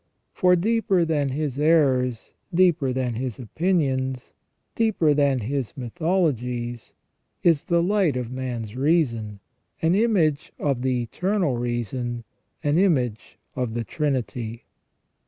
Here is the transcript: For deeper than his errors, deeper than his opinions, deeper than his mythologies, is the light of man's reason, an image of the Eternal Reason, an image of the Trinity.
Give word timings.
For 0.33 0.55
deeper 0.55 1.05
than 1.05 1.29
his 1.29 1.59
errors, 1.59 2.33
deeper 2.51 2.91
than 2.91 3.13
his 3.13 3.37
opinions, 3.37 4.33
deeper 4.73 5.13
than 5.13 5.37
his 5.41 5.77
mythologies, 5.77 6.95
is 7.43 7.65
the 7.65 7.83
light 7.83 8.17
of 8.17 8.31
man's 8.31 8.75
reason, 8.75 9.41
an 9.79 9.93
image 9.93 10.53
of 10.57 10.81
the 10.81 11.03
Eternal 11.03 11.55
Reason, 11.55 12.23
an 12.63 12.79
image 12.79 13.37
of 13.55 13.75
the 13.75 13.83
Trinity. 13.83 14.65